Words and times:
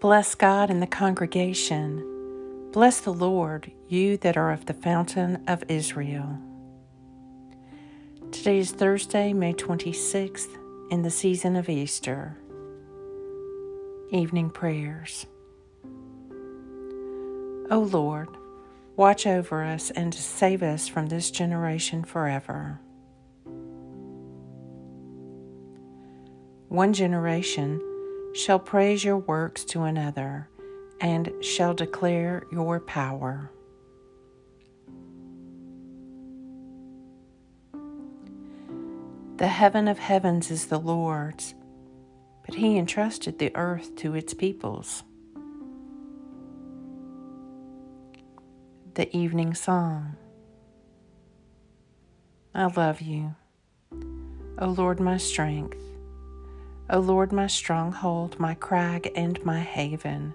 Bless 0.00 0.36
God 0.36 0.70
and 0.70 0.80
the 0.80 0.86
congregation. 0.86 2.04
Bless 2.70 3.00
the 3.00 3.12
Lord, 3.12 3.72
you 3.88 4.16
that 4.18 4.36
are 4.36 4.52
of 4.52 4.66
the 4.66 4.74
fountain 4.74 5.42
of 5.48 5.64
Israel. 5.66 6.38
Today 8.30 8.58
is 8.58 8.70
Thursday, 8.70 9.32
May 9.32 9.54
26th, 9.54 10.56
in 10.92 11.02
the 11.02 11.10
season 11.10 11.56
of 11.56 11.68
Easter. 11.68 12.38
Evening 14.12 14.50
Prayers. 14.50 15.26
O 17.68 17.80
Lord, 17.80 18.28
watch 18.94 19.26
over 19.26 19.64
us 19.64 19.90
and 19.90 20.14
save 20.14 20.62
us 20.62 20.86
from 20.86 21.08
this 21.08 21.28
generation 21.32 22.04
forever. 22.04 22.78
One 26.68 26.92
generation 26.92 27.80
shall 28.38 28.60
praise 28.60 29.02
your 29.02 29.16
works 29.16 29.64
to 29.64 29.82
another 29.82 30.48
and 31.00 31.32
shall 31.40 31.74
declare 31.74 32.44
your 32.52 32.78
power. 32.78 33.50
The 39.38 39.48
heaven 39.48 39.88
of 39.88 39.98
heavens 39.98 40.52
is 40.52 40.66
the 40.66 40.78
Lord's, 40.78 41.56
but 42.46 42.54
he 42.54 42.78
entrusted 42.78 43.40
the 43.40 43.54
earth 43.56 43.96
to 43.96 44.14
its 44.14 44.34
peoples. 44.34 45.02
The 48.94 49.14
Evening 49.16 49.54
Song 49.54 50.16
I 52.54 52.66
love 52.66 53.00
you, 53.00 53.34
O 54.58 54.68
Lord, 54.68 55.00
my 55.00 55.16
strength. 55.16 55.97
O 56.90 57.00
Lord, 57.00 57.32
my 57.32 57.46
stronghold, 57.46 58.40
my 58.40 58.54
crag, 58.54 59.12
and 59.14 59.44
my 59.44 59.60
haven, 59.60 60.32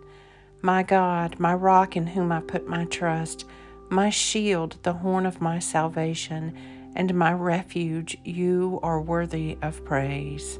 my 0.62 0.84
God, 0.84 1.40
my 1.40 1.54
rock 1.54 1.98
in 1.98 2.06
whom 2.06 2.32
I 2.32 2.42
put 2.42 2.68
my 2.68 2.86
trust, 2.86 3.46
my 3.90 4.12
shield, 4.12 4.78
the 4.84 4.94
horn 4.94 5.26
of 5.26 5.42
my 5.42 5.58
salvation, 5.58 6.56
and 6.96 7.16
my 7.16 7.34
refuge, 7.34 8.18
you 8.24 8.80
are 8.84 9.02
worthy 9.02 9.58
of 9.64 9.84
praise. 9.84 10.60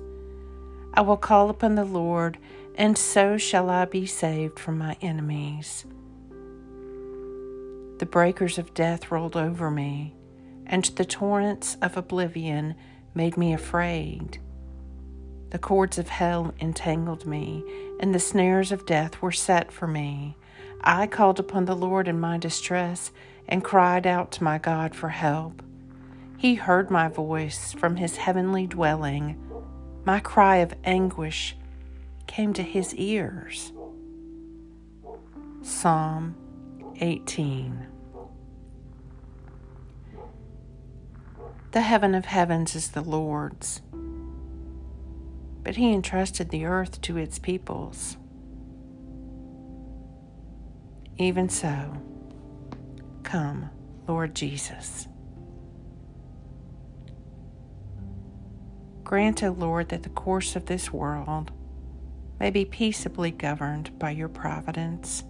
I 0.96 1.02
will 1.02 1.18
call 1.18 1.52
upon 1.52 1.76
the 1.76 1.86
Lord, 1.86 2.40
and 2.76 2.98
so 2.98 3.38
shall 3.38 3.70
I 3.70 3.86
be 3.86 4.08
saved 4.08 4.58
from 4.58 4.80
my 4.80 4.98
enemies. 5.00 5.86
The 8.00 8.08
breakers 8.10 8.58
of 8.58 8.74
death 8.74 9.12
rolled 9.12 9.38
over 9.38 9.70
me, 9.70 10.16
and 10.66 10.86
the 10.86 11.06
torrents 11.06 11.78
of 11.84 11.98
oblivion 11.98 12.74
made 13.14 13.38
me 13.38 13.54
afraid. 13.54 14.40
The 15.54 15.60
cords 15.60 16.00
of 16.00 16.10
hell 16.10 16.52
entangled 16.60 17.28
me, 17.28 17.64
and 18.00 18.14
the 18.14 18.20
snares 18.20 18.72
of 18.72 18.88
death 18.88 19.22
were 19.22 19.32
set 19.32 19.72
for 19.72 19.86
me. 19.86 20.36
I 20.82 21.06
called 21.06 21.40
upon 21.40 21.66
the 21.66 21.76
Lord 21.76 22.08
in 22.08 22.20
my 22.20 22.40
distress 22.40 23.12
and 23.48 23.64
cried 23.64 24.08
out 24.08 24.32
to 24.32 24.44
my 24.44 24.58
God 24.58 24.96
for 24.96 25.10
help. 25.10 25.62
He 26.40 26.56
heard 26.56 26.90
my 26.90 27.08
voice 27.08 27.72
from 27.72 27.98
his 27.98 28.18
heavenly 28.18 28.66
dwelling. 28.66 29.40
My 30.04 30.20
cry 30.20 30.58
of 30.58 30.74
anguish 30.84 31.56
came 32.26 32.54
to 32.54 32.64
his 32.64 32.96
ears. 32.96 33.72
Psalm 35.62 36.36
18 37.00 37.86
The 41.74 41.82
heaven 41.82 42.16
of 42.16 42.26
heavens 42.26 42.76
is 42.76 42.90
the 42.90 43.02
Lord's 43.02 43.84
but 45.64 45.78
he 45.78 45.94
entrusted 45.94 46.50
the 46.50 46.66
earth 46.66 47.02
to 47.02 47.18
its 47.18 47.40
peoples. 47.40 48.18
Even 51.18 51.48
so, 51.48 52.02
come, 53.24 53.70
Lord 54.08 54.36
Jesus. 54.36 55.08
Grant, 59.04 59.44
O 59.44 59.52
Lord, 59.52 59.90
that 59.90 60.04
the 60.04 60.10
course 60.10 60.56
of 60.56 60.66
this 60.66 60.92
world 60.92 61.52
may 62.40 62.50
be 62.50 62.66
peaceably 62.66 63.32
governed 63.32 63.98
by 64.00 64.12
your 64.12 64.28
providence, 64.28 65.24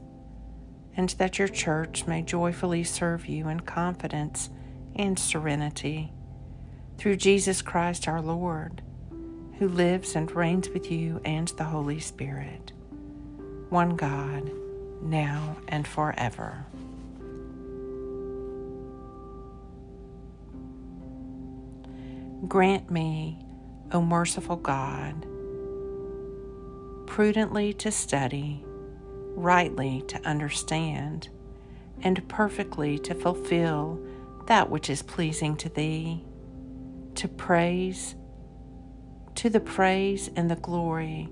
and 0.95 1.09
that 1.09 1.37
your 1.37 1.47
church 1.47 2.07
may 2.07 2.21
joyfully 2.21 2.83
serve 2.83 3.27
you 3.27 3.49
in 3.49 3.59
confidence 3.59 4.49
and 4.95 5.19
serenity. 5.19 6.13
Through 6.97 7.17
Jesus 7.17 7.61
Christ 7.61 8.07
our 8.07 8.21
Lord 8.21 8.81
who 9.59 9.67
lives 9.67 10.15
and 10.15 10.31
reigns 10.31 10.69
with 10.69 10.91
you 10.91 11.21
and 11.23 11.47
the 11.49 11.63
Holy 11.63 11.99
Spirit, 11.99 12.71
one 13.69 13.95
God, 13.95 14.51
now 15.01 15.57
and 15.67 15.87
forever. 15.87 16.65
Grant 22.47 22.91
me, 22.91 23.39
O 23.91 24.01
merciful 24.01 24.57
God, 24.57 25.25
prudently 27.05 27.73
to 27.75 27.91
study, 27.91 28.63
rightly 29.35 30.03
to 30.07 30.21
understand, 30.27 31.29
and 32.01 32.27
perfectly 32.27 32.99
to 32.99 33.13
fulfill 33.13 33.99
that 34.47 34.69
which 34.69 34.89
is 34.89 35.01
pleasing 35.01 35.55
to 35.57 35.69
Thee, 35.69 36.23
to 37.15 37.27
praise 37.27 38.15
to 39.35 39.49
the 39.49 39.59
praise 39.59 40.29
and 40.35 40.49
the 40.49 40.55
glory 40.55 41.29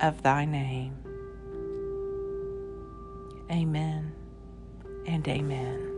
of 0.00 0.22
thy 0.22 0.44
name. 0.44 0.94
Amen 3.50 4.12
and 5.06 5.26
amen. 5.28 5.95